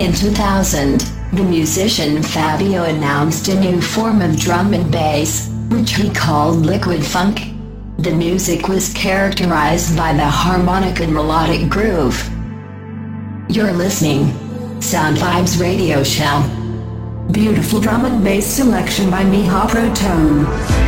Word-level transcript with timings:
In 0.00 0.12
2000, 0.12 1.00
the 1.32 1.42
musician 1.42 2.22
Fabio 2.22 2.84
announced 2.84 3.48
a 3.48 3.58
new 3.58 3.80
form 3.80 4.22
of 4.22 4.38
drum 4.38 4.72
and 4.72 4.92
bass, 4.92 5.48
which 5.70 5.94
he 5.94 6.08
called 6.10 6.64
liquid 6.64 7.04
funk. 7.04 7.40
The 7.98 8.12
music 8.12 8.68
was 8.68 8.92
characterized 8.94 9.96
by 9.96 10.12
the 10.12 10.24
harmonic 10.24 11.00
and 11.00 11.12
melodic 11.12 11.68
groove. 11.68 12.16
You're 13.48 13.72
listening. 13.72 14.32
Sound 14.80 15.16
Vibes 15.16 15.60
Radio 15.60 16.04
Show. 16.04 16.44
Beautiful 17.32 17.80
drum 17.80 18.04
and 18.04 18.22
bass 18.22 18.46
selection 18.46 19.10
by 19.10 19.24
Miha 19.24 19.68
Protone. 19.68 20.87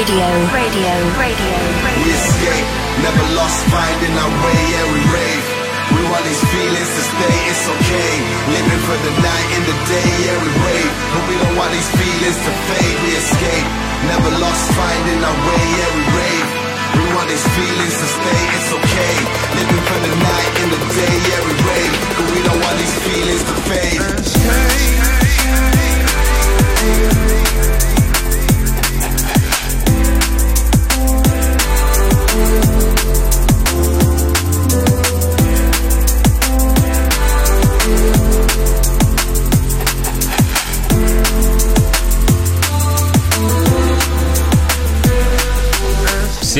Radio, 0.00 0.16
radio, 0.48 0.96
radio, 1.20 1.56
radio. 1.84 2.00
We 2.00 2.08
escape, 2.08 2.68
never 3.04 3.20
lost 3.36 3.60
finding 3.68 4.16
our 4.16 4.32
way, 4.32 4.60
yeah, 4.72 4.96
we 4.96 5.00
rave. 5.12 5.44
We 5.92 6.00
want 6.08 6.24
these 6.24 6.40
feelings 6.40 6.88
to 6.96 7.02
stay, 7.04 7.36
it's 7.52 7.68
okay. 7.68 8.12
Living 8.48 8.80
for 8.88 8.96
the 8.96 9.12
night 9.20 9.48
and 9.60 9.64
the 9.68 9.76
day, 9.92 10.10
yeah, 10.24 10.40
we 10.40 10.50
rave. 10.56 10.92
But 11.12 11.22
we 11.28 11.36
don't 11.36 11.52
want 11.52 11.76
these 11.76 11.90
feelings 12.00 12.32
to 12.32 12.52
fade, 12.64 12.96
we 13.04 13.12
escape. 13.12 13.68
Never 14.08 14.30
lost 14.40 14.64
finding 14.72 15.20
our 15.20 15.36
way, 15.36 15.64
yeah, 15.68 15.92
we 15.92 16.02
rave. 16.16 16.48
We 16.96 17.04
want 17.12 17.28
these 17.28 17.48
feelings 17.52 17.96
to 18.00 18.06
stay, 18.08 18.40
it's 18.56 18.72
okay. 18.80 19.14
Living 19.52 19.84
for 19.84 20.00
the 20.00 20.12
night 20.16 20.52
and 20.64 20.70
the 20.80 20.82
day, 20.96 21.14
yeah, 21.28 21.40
we 21.44 21.52
rave. 21.60 21.92
But 22.16 22.24
we 22.24 22.40
don't 22.48 22.60
want 22.64 22.76
these 22.80 22.96
feelings 23.04 23.42
to 23.44 23.54
fade. 23.68 24.00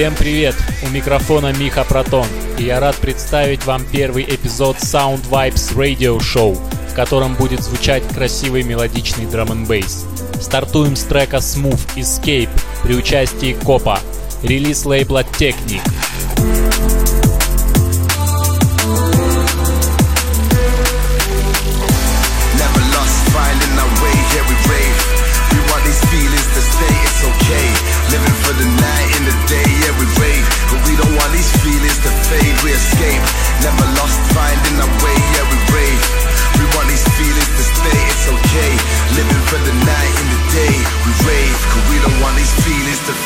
Всем 0.01 0.15
привет! 0.15 0.55
У 0.83 0.89
микрофона 0.89 1.53
Миха 1.53 1.85
Протон, 1.85 2.27
и 2.57 2.63
я 2.63 2.81
рад 2.81 2.97
представить 2.97 3.67
вам 3.67 3.85
первый 3.85 4.25
эпизод 4.25 4.79
Sound 4.79 5.29
Vibes 5.29 5.77
Radio 5.77 6.17
Show, 6.17 6.59
в 6.91 6.95
котором 6.95 7.35
будет 7.35 7.63
звучать 7.63 8.03
красивый 8.09 8.63
мелодичный 8.63 9.27
драм 9.27 9.53
н 9.53 9.67
бейс. 9.67 10.07
Стартуем 10.41 10.97
с 10.97 11.03
трека 11.03 11.37
Smooth 11.37 11.97
Escape 11.97 12.49
при 12.83 12.95
участии 12.95 13.55
Копа, 13.63 14.01
релиз 14.43 14.87
лейбла 14.87 15.23
Technic. 15.23 15.83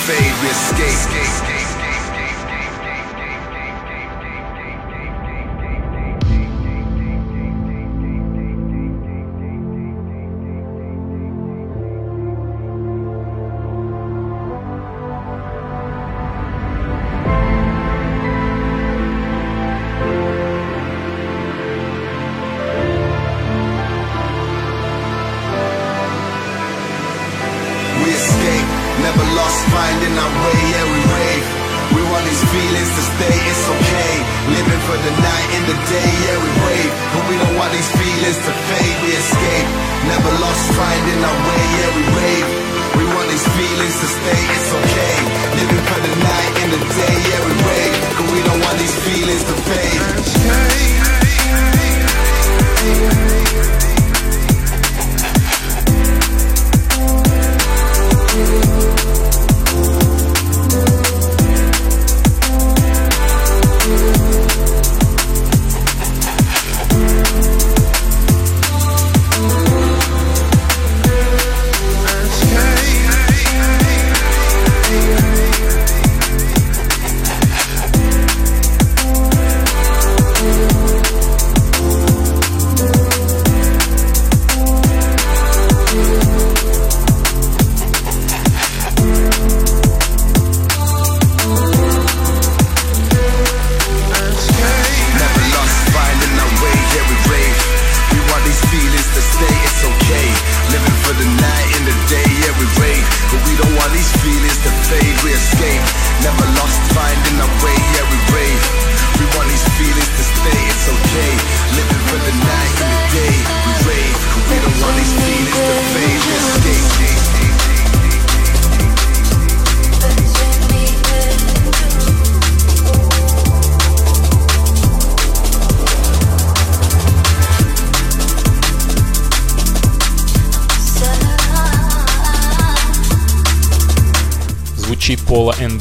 fade, 0.06 0.34
we 0.42 0.50
escape. 0.50 1.63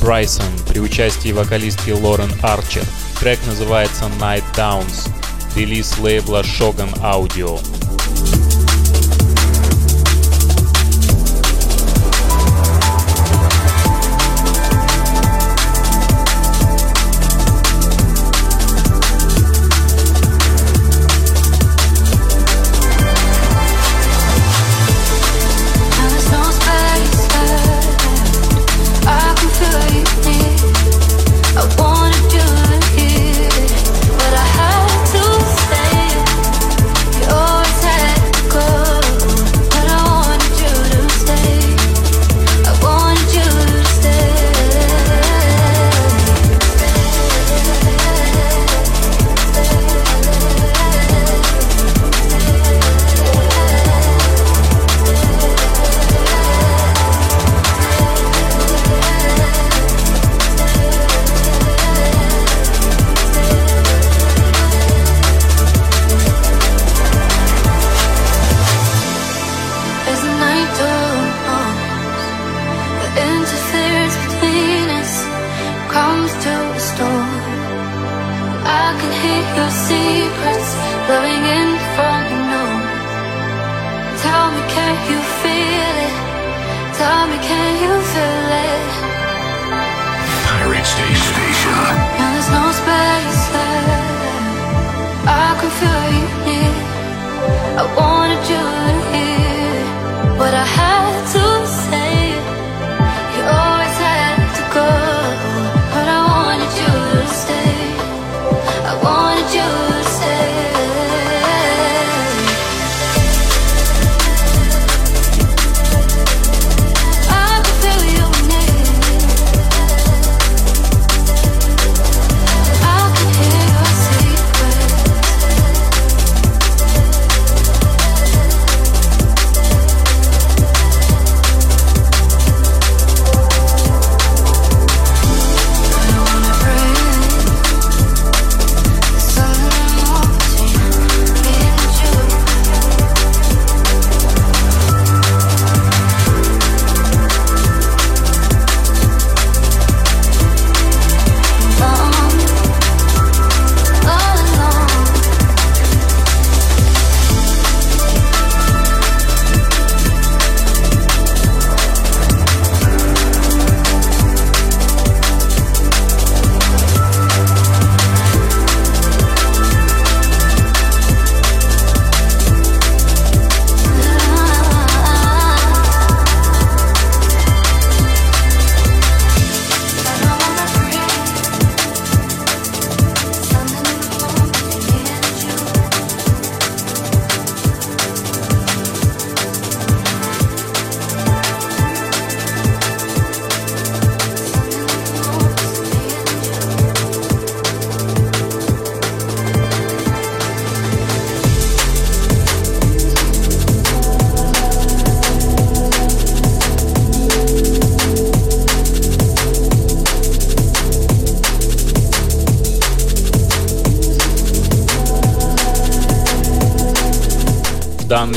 Брайсон 0.03 0.43
при 0.67 0.79
участии 0.79 1.31
вокалистки 1.31 1.91
Лорен 1.91 2.29
Арчер. 2.41 2.83
Трек 3.21 3.39
называется 3.47 4.11
Night 4.19 4.43
Downs, 4.53 5.09
релиз 5.55 5.97
лейбла 5.97 6.41
Shogun 6.41 6.93
Audio. 7.01 7.57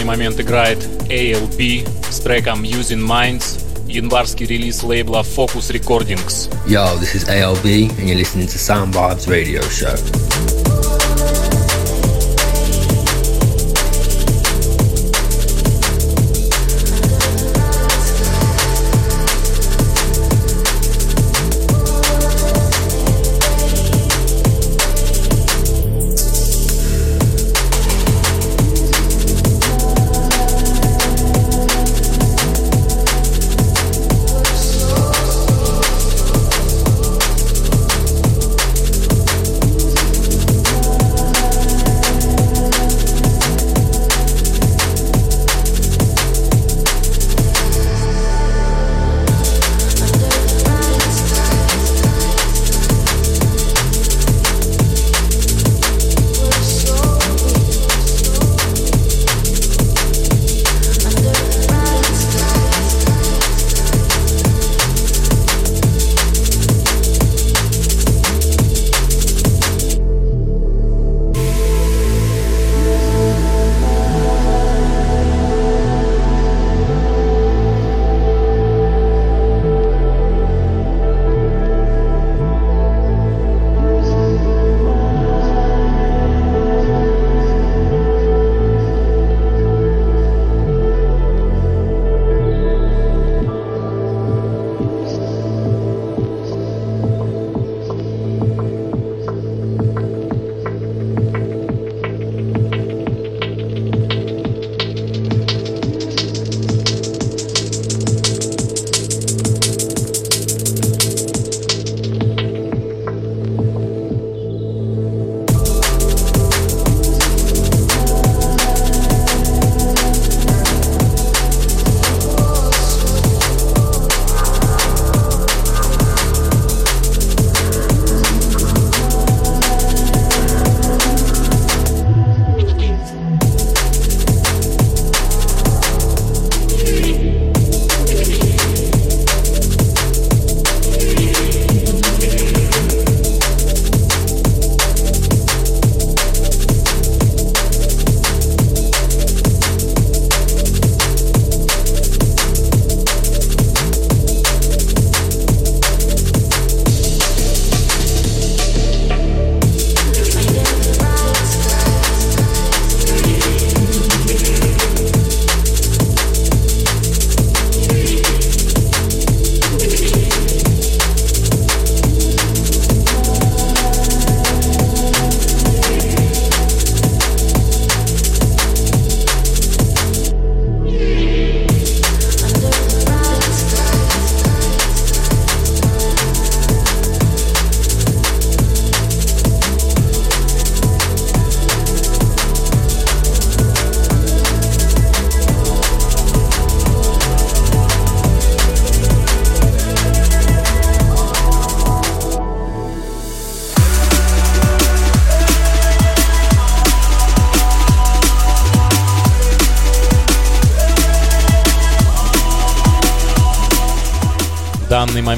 момент 0.06 0.40
играет 0.40 0.78
ALB 1.08 1.86
с 2.10 2.20
треком 2.20 2.62
Using 2.62 3.06
Minds, 3.06 3.60
январский 3.86 4.46
релиз 4.46 4.82
лейбла 4.82 5.22
Focus 5.22 5.70
Recordings. 5.70 6.48
Yo, 6.66 6.96
this 6.98 7.14
is 7.14 7.28
ALB, 7.28 7.90
and 7.98 8.08
you're 8.08 8.16
listening 8.16 8.46
to 8.46 8.58
Sound 8.58 8.94
Vibes 8.94 9.28
Radio 9.28 9.60
Show. 9.62 10.25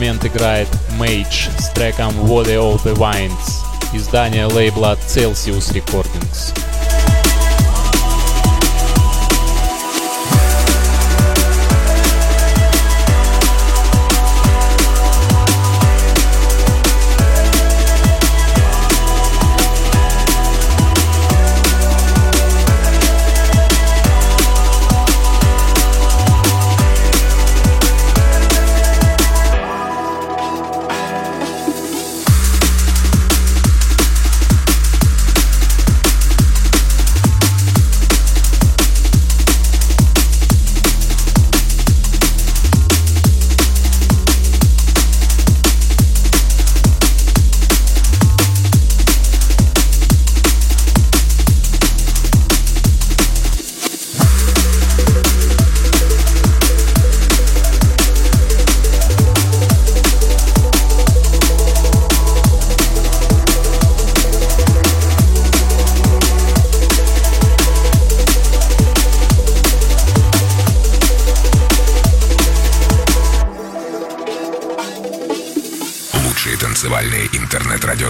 момент 0.07 0.25
играет 0.25 0.67
Mage 0.99 1.49
с 1.59 1.69
треком 1.69 2.13
Valley 2.25 2.55
of 2.55 2.83
the 2.83 2.95
Vines, 2.95 3.63
издание 3.93 4.45
лейбла 4.45 4.97
Celsius 5.07 5.73
Recordings. 5.73 6.66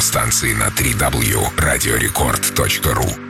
Радиостанции 0.08 0.54
на 0.54 0.68
3w 0.68 1.54
прекрасный 1.54 3.27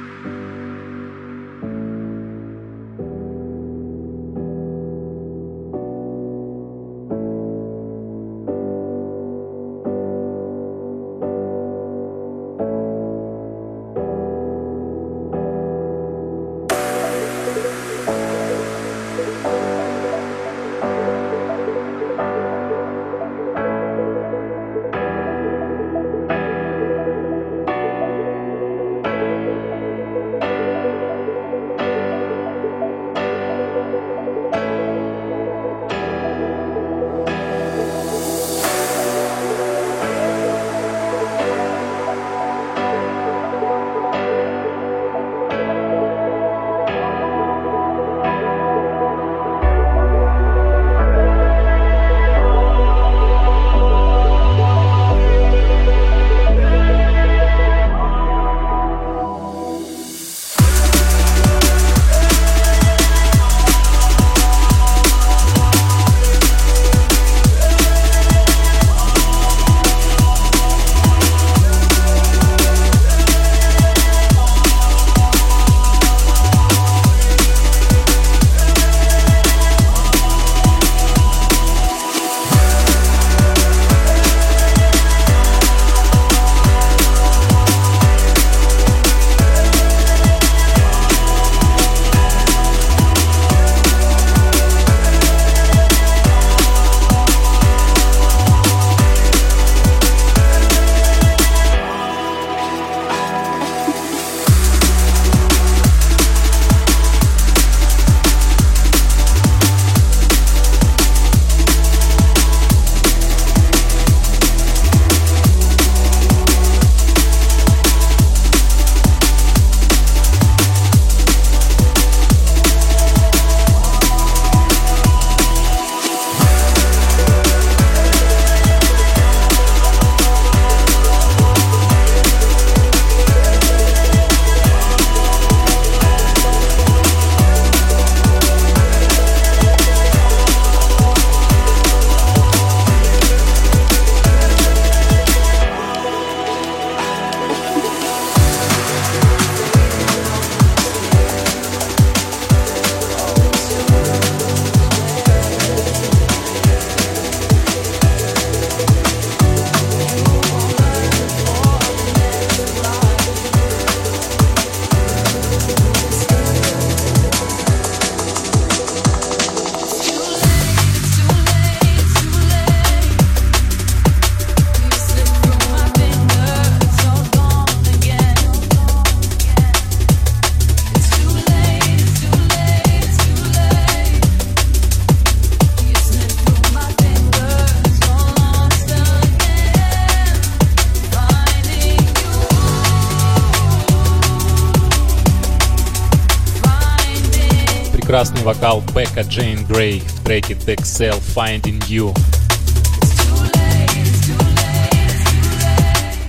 вокал 199.28 199.28
Бека 199.28 199.28
Джейн 199.28 199.66
Грей 199.66 200.00
в 200.00 200.24
треке 200.24 200.54
Dexel 200.54 201.22
Finding 201.36 201.80
You. 201.88 202.16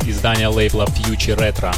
Издание 0.07 0.49
лейбла 0.49 0.85
Future 0.87 1.39
Retro. 1.39 1.73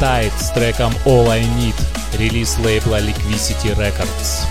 Tide 0.00 0.32
с 0.38 0.50
треком 0.50 0.92
All 1.04 1.28
I 1.28 1.42
Need, 1.42 1.74
релиз 2.18 2.58
лейбла 2.58 3.00
Liquidity 3.00 3.76
Records. 3.76 4.46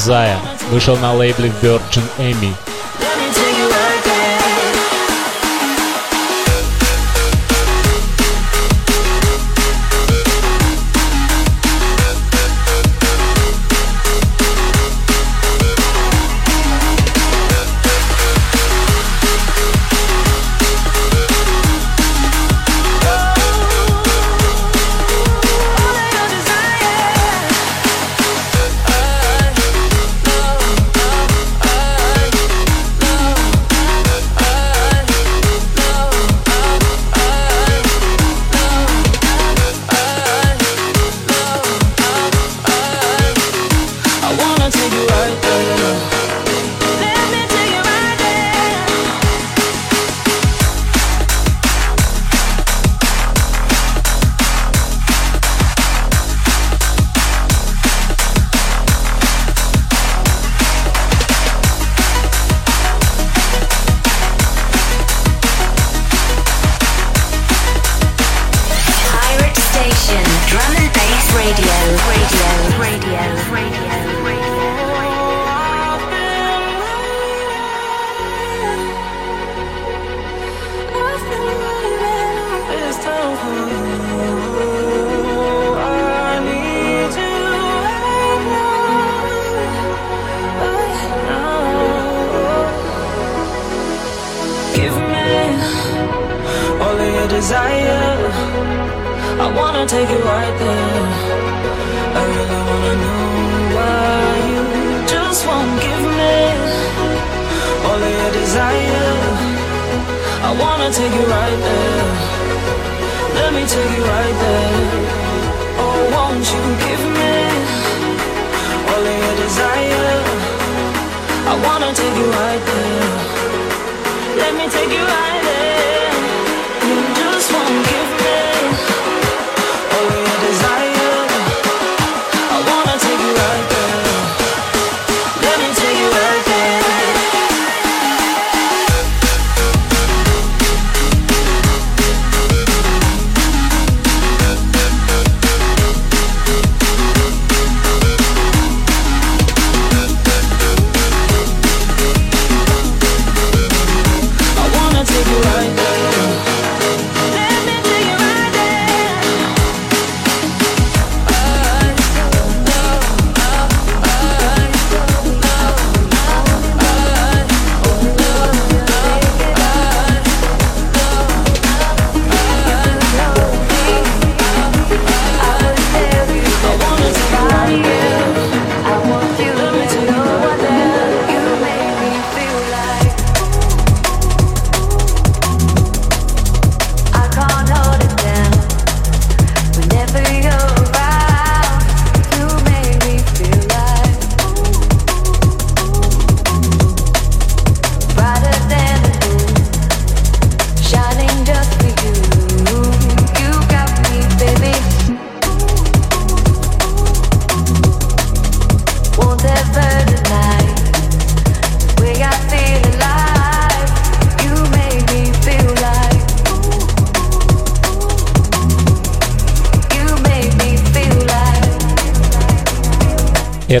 Desire 0.00 0.38
вышел 0.70 0.96
на 0.96 1.12
лейбле 1.12 1.52
Virgin 1.60 2.02
EMI. 2.16 2.79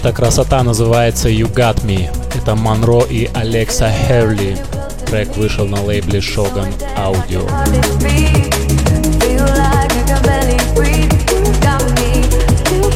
Эта 0.00 0.14
красота 0.14 0.62
называется 0.62 1.28
You 1.28 1.52
Got 1.52 1.84
Me. 1.84 2.08
Это 2.34 2.54
Монро 2.54 3.02
и 3.02 3.28
Алекса 3.34 3.90
Херли. 3.90 4.56
Трек 5.04 5.36
вышел 5.36 5.66
на 5.66 5.82
лейбле 5.82 6.20
Shogun 6.20 6.72
Audio. 6.96 7.46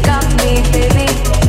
Can 0.02 1.43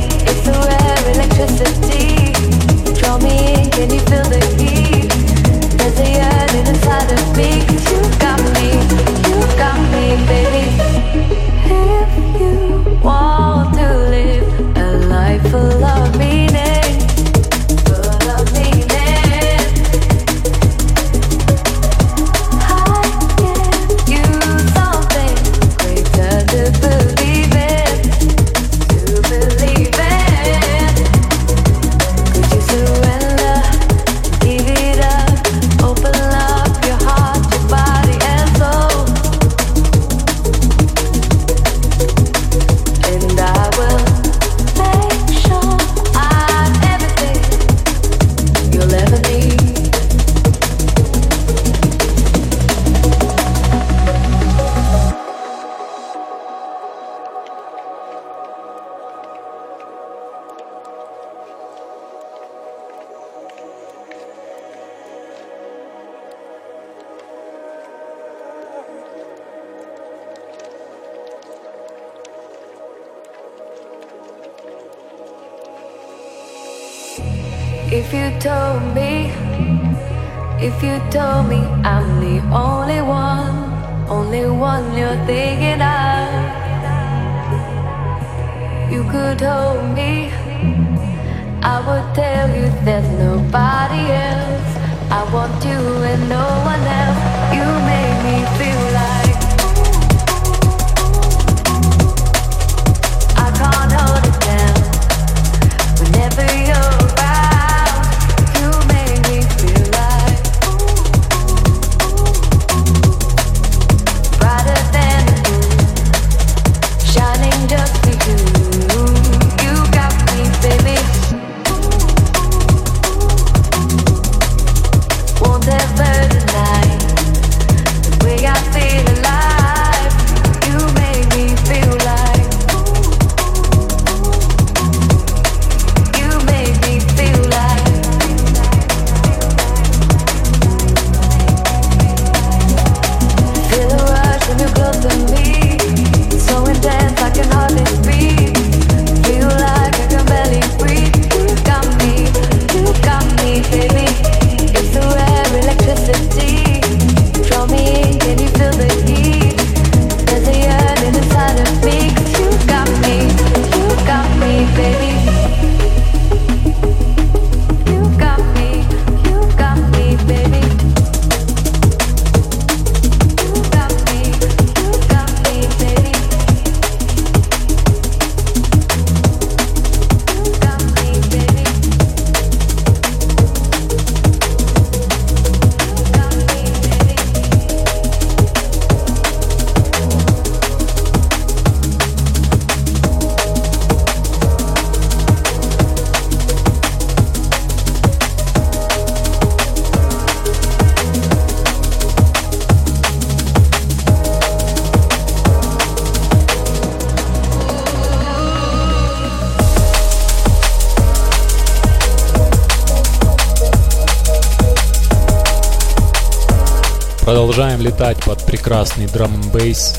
классный 218.86 219.08
драм-бейс. 219.08 219.96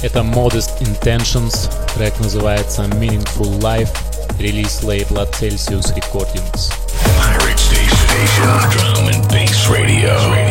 Это 0.00 0.20
Modest 0.20 0.80
Intentions, 0.80 1.68
трек 1.94 2.16
называется 2.20 2.82
Meaningful 2.82 3.58
Life, 3.58 3.90
релиз 4.38 4.84
лейбла 4.84 5.26
Celsius 5.40 5.92
Recordings. 5.92 6.72
Pirate 7.18 7.58
Station, 7.58 8.46
Drum 8.70 9.08
and 9.08 9.26
Bass 9.32 9.68
Radio. 9.68 10.47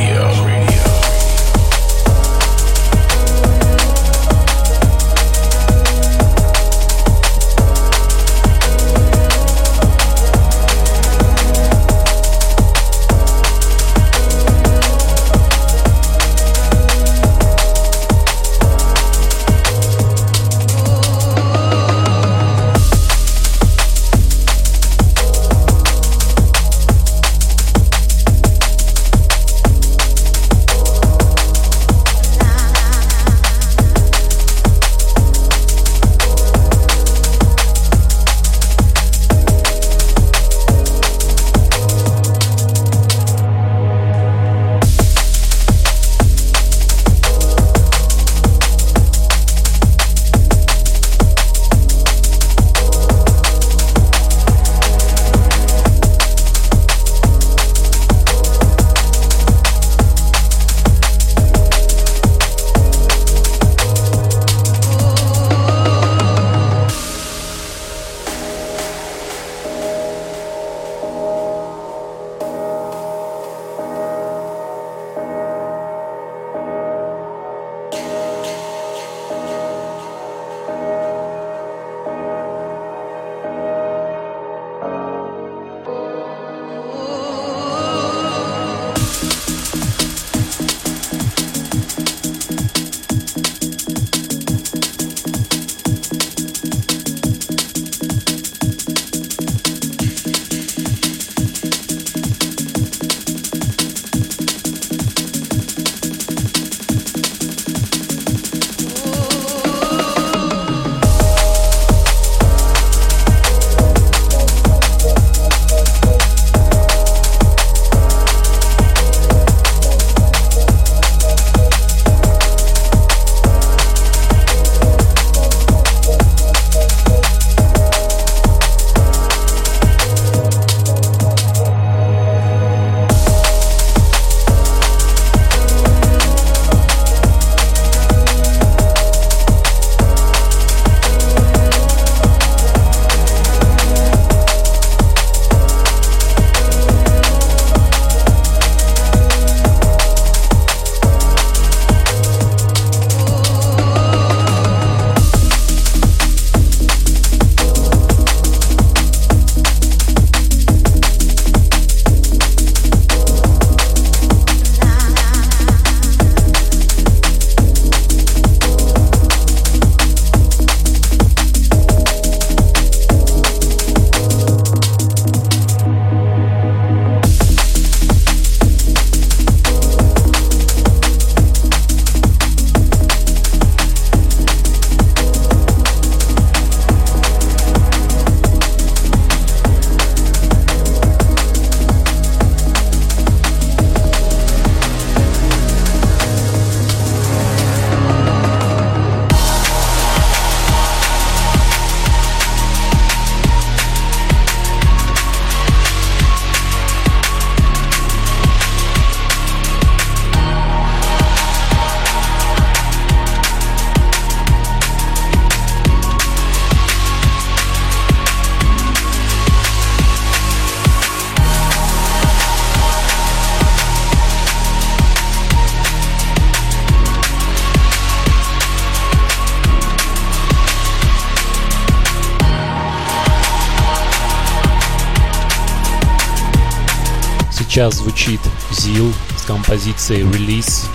Сейчас 237.77 237.97
звучит 237.97 238.41
Zil 238.71 239.15
с 239.39 239.43
композицией 239.43 240.23
Release 240.23 240.87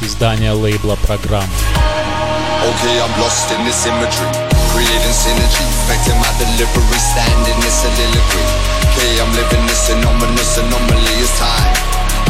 издания 0.00 0.52
лейбла 0.52 0.96
программ. 0.96 1.44
Okay, 1.44 2.96
I'm 2.96 3.12
lost 3.20 3.52
in 3.52 3.60
this 3.68 3.84
imagery, 3.84 4.24
creating 4.72 5.12
synergy, 5.12 5.64
affecting 5.84 6.16
my 6.16 6.32
delivery, 6.40 6.98
standing 6.98 7.60
this 7.60 7.76
soliloquy. 7.76 8.44
Okay, 8.88 9.20
I'm 9.20 9.30
living 9.36 9.66
this 9.68 9.90
anomalous 9.90 10.56
anomaly, 10.56 11.20
it's 11.20 11.38
time. 11.38 11.76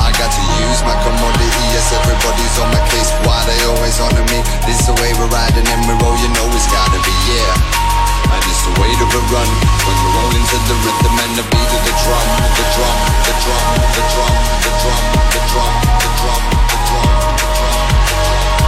I 0.02 0.10
got 0.18 0.34
to 0.34 0.42
use 0.58 0.82
my 0.82 0.98
commodity, 1.06 1.64
yes, 1.70 1.94
everybody's 1.94 2.58
on 2.58 2.68
my 2.74 2.82
case, 2.90 3.14
why 3.22 3.38
they 3.46 3.62
always 3.70 4.00
honor 4.00 4.26
me? 4.34 4.42
This 4.66 4.84
the 4.86 4.94
way 4.98 5.14
we're 5.14 5.30
riding 5.30 5.66
and 5.70 5.80
we 5.86 5.94
roll, 6.02 6.18
you 6.18 6.28
know 6.34 6.46
it's 6.50 6.66
gotta 6.66 6.98
be, 7.06 7.14
yeah. 7.30 7.87
And 8.29 8.43
it's 8.45 8.61
the 8.61 8.73
way 8.81 8.91
to 8.93 9.05
run 9.33 9.49
when 9.85 9.97
we're 10.05 10.15
rolling 10.21 10.45
to 10.45 10.57
the 10.69 10.77
rhythm 10.85 11.15
and 11.25 11.33
the 11.37 11.45
beat 11.49 11.71
of 11.73 11.81
the 11.81 11.93
drum, 12.05 12.27
the 12.57 12.65
drum, 12.75 12.97
the 13.25 13.33
drum, 13.41 13.65
the 13.89 14.03
drum, 14.13 14.35
the 14.61 14.71
drum, 14.81 15.03
the 15.33 15.41
drum, 15.49 15.73
the 15.97 16.09
drum, 16.21 16.43
the 16.69 16.77
drum. 16.87 18.58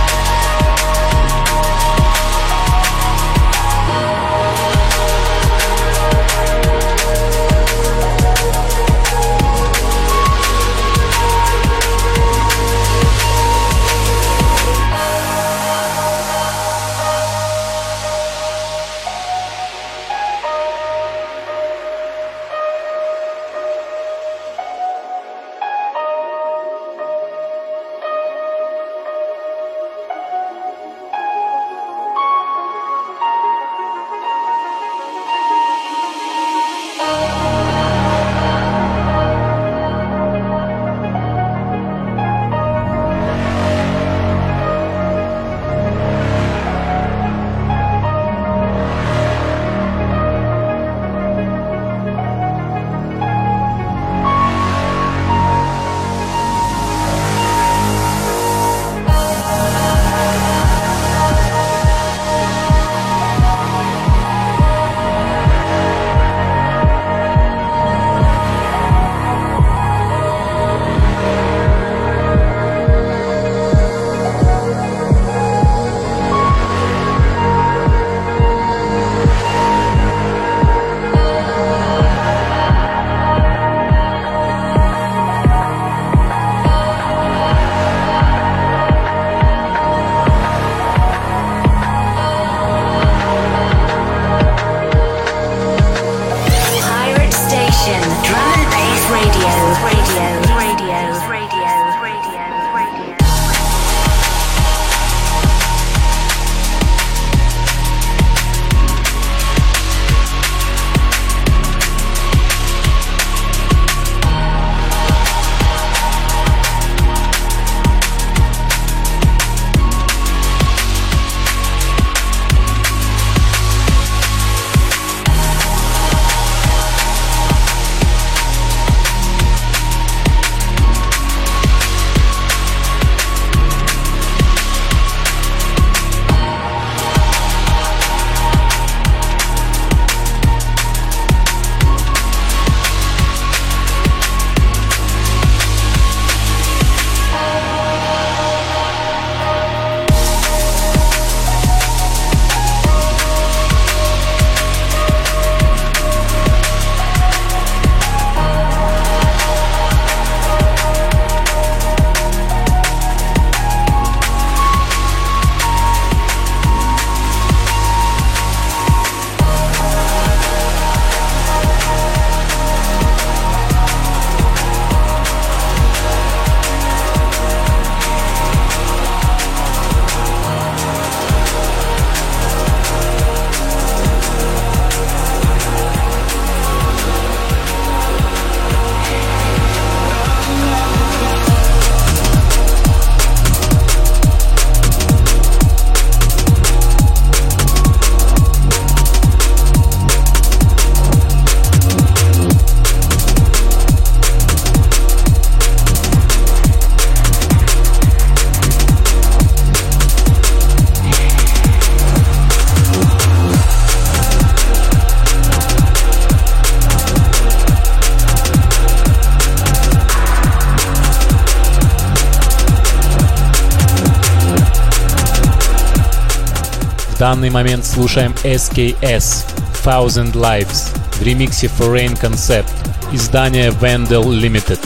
данный 227.21 227.51
момент 227.51 227.85
слушаем 227.85 228.35
SKS 228.45 229.47
Thousand 229.85 230.33
Lives 230.33 230.89
в 231.12 231.23
ремиксе 231.23 231.67
Foreign 231.67 232.19
Concept, 232.21 232.67
издание 233.12 233.71
Vandal 233.71 234.25
Limited. 234.25 234.79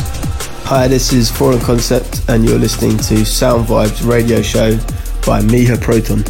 Hi, 0.67 0.89
this 0.89 1.13
is 1.13 1.31
Foreign 1.31 1.61
Concept, 1.61 2.21
and 2.29 2.45
you're 2.45 2.59
listening 2.59 2.97
to 2.99 3.25
Sound 3.25 3.67
Vibes 3.67 4.07
radio 4.07 4.41
show 4.41 4.79
by 5.27 5.41
Miha 5.43 5.81
Proton. 5.81 6.25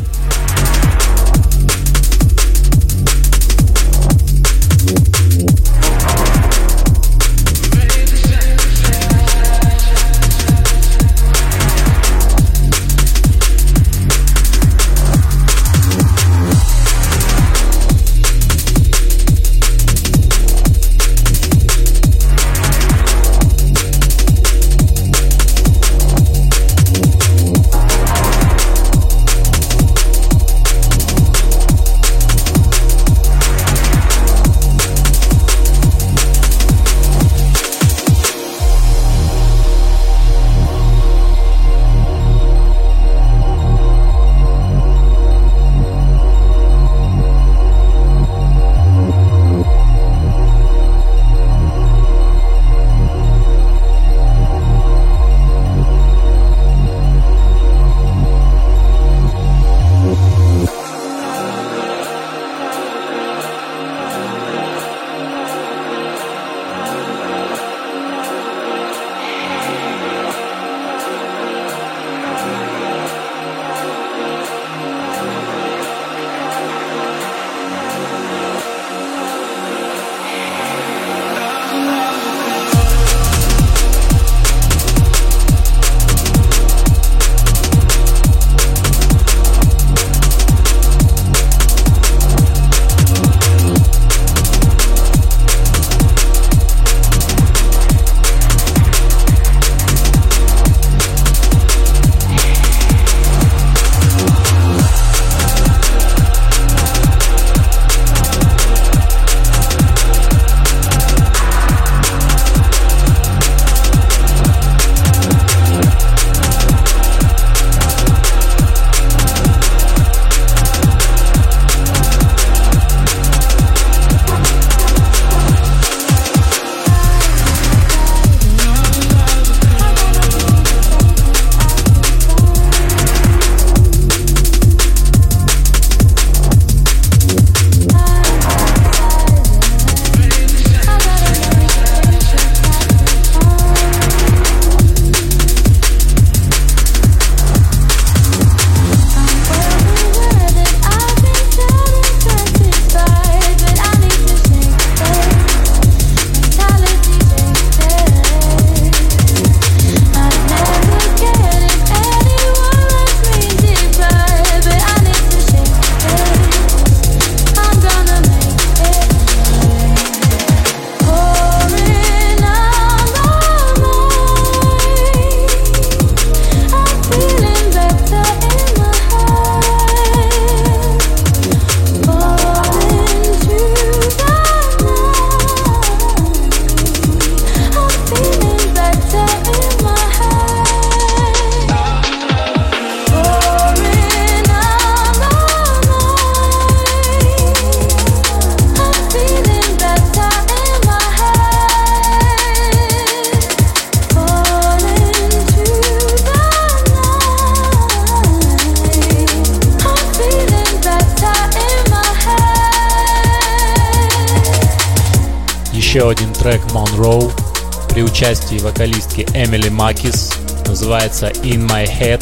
Называется 221.14 221.28
In 221.44 221.68
My 221.68 221.84
Head. 221.86 222.20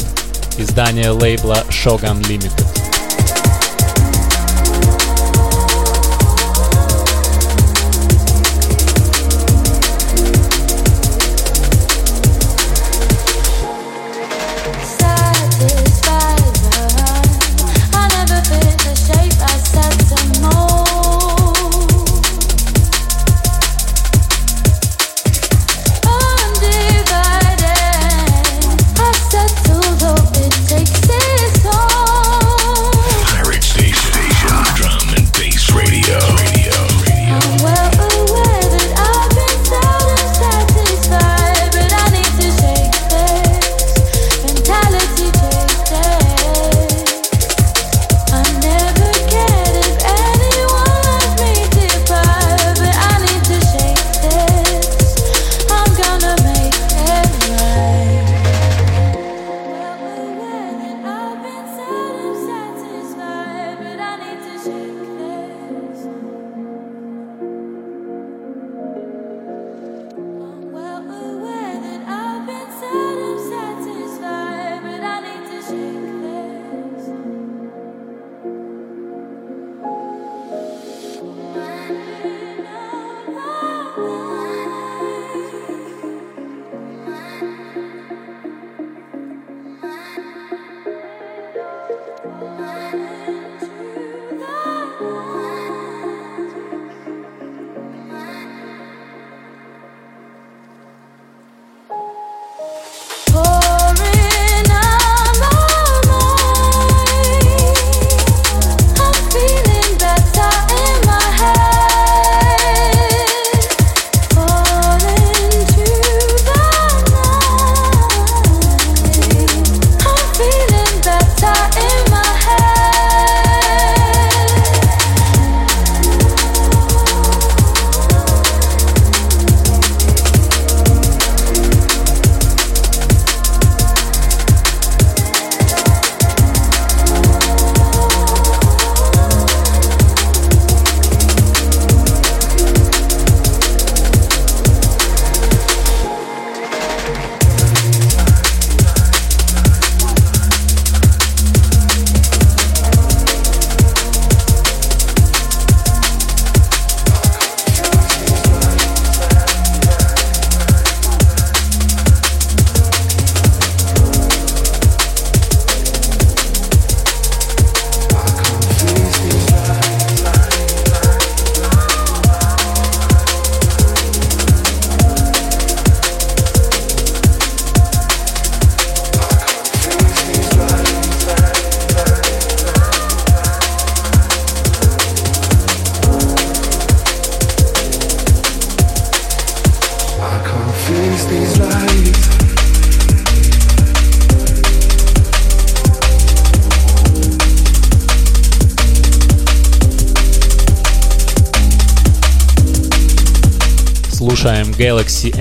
Издание 0.59 1.09
лейбла 1.09 1.65
Shogun 1.71 2.21
Limited. 2.27 2.82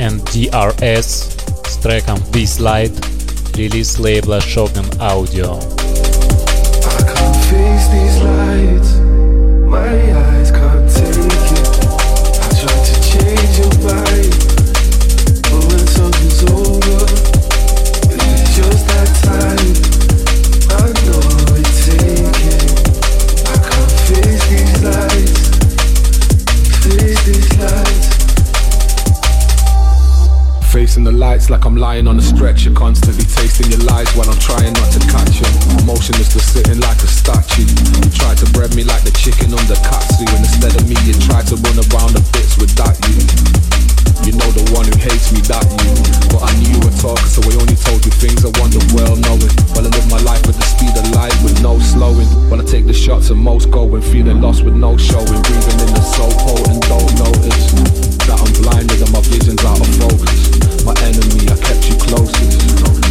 and 0.03 0.23
DRS 0.33 1.31
с 1.67 1.77
треком 1.77 2.19
This 2.33 2.59
Light, 2.59 2.93
релиз 3.55 3.99
лейбла 3.99 4.39
Shogun 4.39 4.89
Audio. 4.99 5.72
Lights 31.44 31.52
like 31.52 31.66
I'm 31.66 31.76
lying 31.76 32.08
on 32.08 32.16
a 32.16 32.22
stretcher 32.22 32.72
Constantly 32.72 33.28
tasting 33.28 33.68
your 33.68 33.84
lies 33.84 34.08
while 34.16 34.30
I'm 34.32 34.40
trying 34.40 34.72
not 34.80 34.88
to 34.96 35.00
catch 35.12 35.44
you. 35.44 35.50
Motionless 35.84 36.32
just 36.32 36.56
sitting 36.56 36.80
like 36.80 36.96
a 37.04 37.10
statue. 37.12 37.68
You 37.68 38.08
try 38.16 38.32
to 38.32 38.48
bread 38.56 38.72
me 38.80 38.88
like 38.88 39.04
the 39.04 39.12
chicken 39.12 39.52
on 39.52 39.60
the 39.68 39.76
katsu 39.84 40.24
And 40.24 40.40
instead 40.40 40.72
of 40.72 40.88
me 40.88 40.96
you 41.04 41.12
try 41.20 41.44
to 41.44 41.60
run 41.68 41.84
around 41.92 42.16
the 42.16 42.24
bits 42.32 42.56
without 42.56 42.96
you. 43.12 43.20
You 44.24 44.40
know 44.40 44.48
the 44.56 44.64
one 44.72 44.88
who 44.88 44.96
hates 44.96 45.36
me, 45.36 45.44
that 45.52 45.68
you. 45.84 45.92
But 46.32 46.48
I 46.48 46.52
knew 46.64 46.80
you 46.80 46.80
were 46.80 46.96
talking 46.96 47.28
so 47.28 47.44
I 47.44 47.52
only 47.60 47.76
told 47.76 48.00
you 48.08 48.14
things 48.24 48.48
I 48.48 48.52
want 48.64 48.72
the 48.72 48.84
world 48.96 49.20
knowing. 49.28 49.52
While 49.76 49.84
I 49.84 49.92
live 49.92 50.08
my 50.08 50.24
life 50.24 50.48
at 50.48 50.56
the 50.56 50.64
speed 50.64 50.96
of 50.96 51.12
light 51.12 51.36
with 51.44 51.60
no 51.60 51.76
slowing. 51.84 52.30
While 52.48 52.64
I 52.64 52.66
take 52.72 52.88
the 52.88 52.96
shots 52.96 53.36
and 53.36 53.40
most 53.42 53.68
going 53.68 54.00
Feeling 54.00 54.40
lost 54.40 54.64
with 54.64 54.80
no 54.80 54.96
showing. 54.96 55.44
Breathing 55.44 55.80
in 55.84 55.92
the 55.92 56.04
so 56.08 56.24
potent, 56.40 56.88
don't 56.88 57.12
notice. 57.20 57.76
That 58.32 58.40
I'm 58.40 58.52
blinded 58.64 59.04
and 59.04 59.12
my 59.12 59.20
vision's 59.28 59.60
out 59.68 59.84
of 59.84 59.92
focus 60.00 60.53
kept 61.84 62.00
closest. 62.08 63.03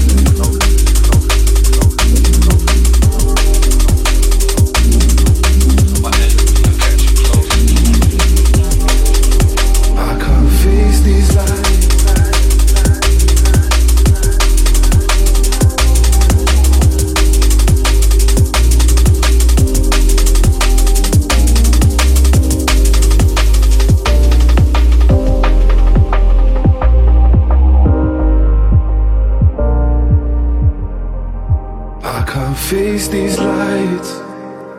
Lights. 33.12 34.18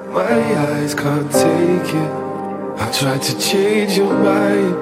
My 0.09 0.34
eyes 0.67 0.95
can't 0.95 1.31
take 1.31 1.93
it. 1.93 2.11
I 2.81 2.91
tried 2.91 3.21
to 3.21 3.39
change 3.39 3.95
your 3.95 4.11
mind, 4.11 4.73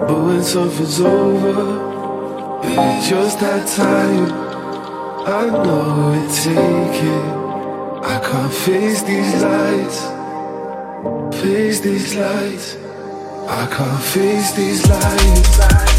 but 0.00 0.22
when 0.22 0.42
something's 0.42 1.00
over, 1.00 2.60
it's 2.62 3.08
just 3.08 3.40
that 3.40 3.66
time. 3.66 4.30
I 5.26 5.46
know 5.46 6.12
it 6.12 6.30
take 6.44 7.02
it. 7.16 7.42
I 8.04 8.20
can't 8.20 8.52
face 8.52 9.02
these 9.02 9.34
lights, 9.42 10.00
face 11.42 11.80
these 11.80 12.14
lights. 12.14 12.76
I 13.48 13.66
can't 13.74 14.02
face 14.02 14.52
these 14.52 14.86
lights. 14.88 15.91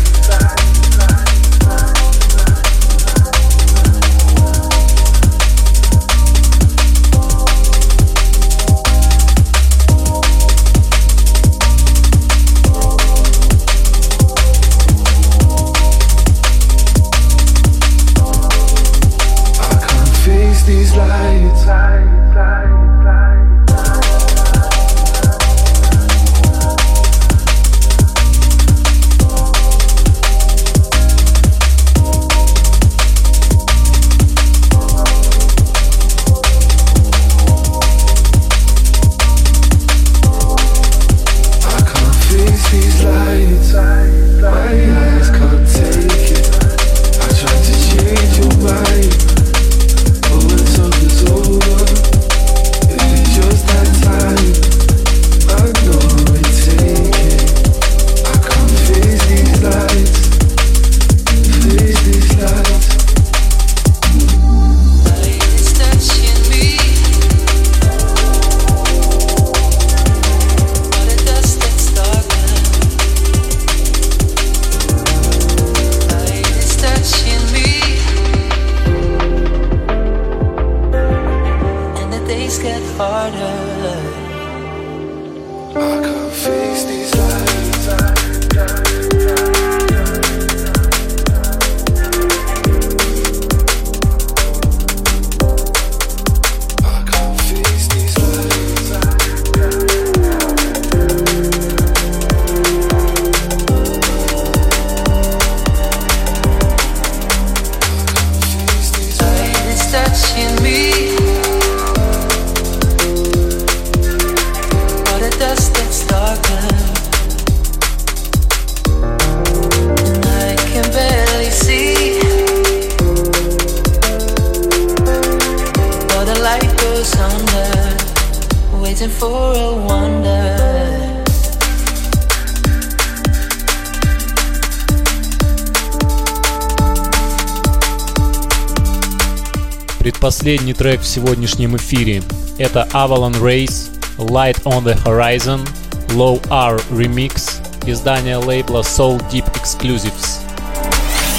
трек 140.83 141.01
в 141.01 141.07
сегодняшнем 141.07 141.77
эфире – 141.77 142.59
это 142.59 142.87
Avalon 142.93 143.35
Race, 143.41 143.91
Light 144.19 144.62
on 144.64 144.85
the 144.85 144.95
Horizon, 145.05 145.66
Low 146.11 146.41
R 146.51 146.77
Remix, 146.91 147.61
издание 147.87 148.37
лейбла 148.37 148.81
Soul 148.81 149.21
Deep 149.31 149.47
Exclusives. 149.57 150.41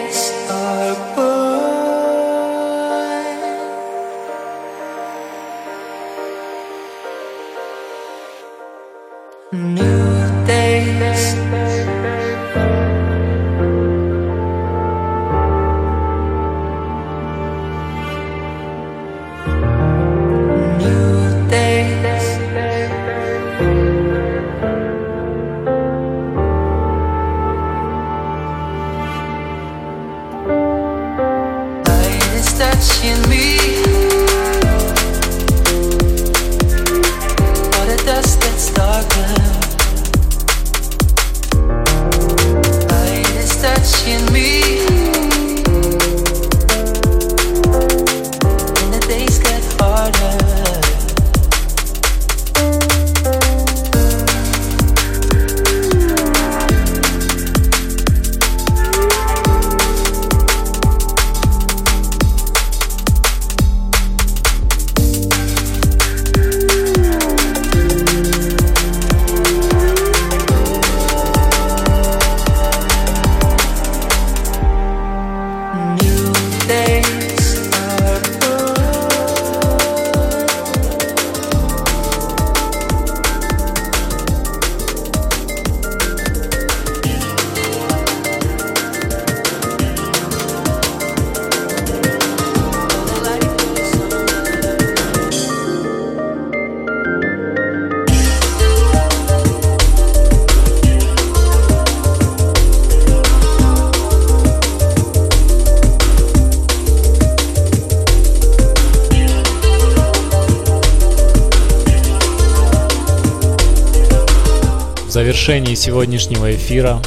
завершении 115.33 115.75
сегодняшнего 115.75 116.55
эфира 116.55 117.01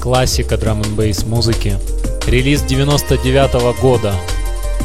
классика 0.00 0.56
драм 0.56 0.80
н 0.80 0.94
бейс 0.94 1.24
музыки. 1.24 1.76
Релиз 2.24 2.62
99 2.62 3.54
-го 3.54 3.74
года. 3.80 4.14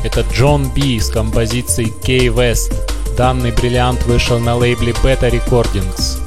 Это 0.04 0.22
Джон 0.34 0.72
Би 0.74 1.00
с 1.00 1.10
композицией 1.10 1.94
Key 2.04 2.34
West. 2.34 2.74
Данный 3.16 3.52
бриллиант 3.52 4.04
вышел 4.08 4.40
на 4.40 4.56
лейбле 4.56 4.94
Beta 5.04 5.30
Recordings. 5.30 6.19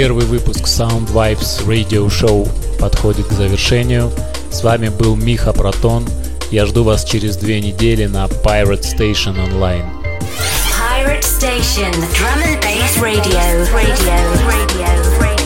Первый 0.00 0.24
выпуск 0.24 0.64
Sound 0.64 1.12
Vibes 1.12 1.62
Radio 1.66 2.06
Show 2.06 2.48
подходит 2.78 3.26
к 3.26 3.32
завершению. 3.32 4.10
С 4.50 4.64
вами 4.64 4.88
был 4.88 5.14
Миха 5.14 5.52
Протон. 5.52 6.08
Я 6.50 6.64
жду 6.64 6.84
вас 6.84 7.04
через 7.04 7.36
две 7.36 7.60
недели 7.60 8.06
на 8.06 8.24
Pirate 8.24 8.80
Station 8.80 9.36
Online. 9.36 9.84
Pirate 10.72 11.20
Station, 11.20 11.92
Drum 12.14 12.42
and 12.46 12.58
Bass 12.62 12.98
Radio, 12.98 13.66
Radio, 13.74 14.16
Radio, 14.46 15.20
Radio. 15.20 15.39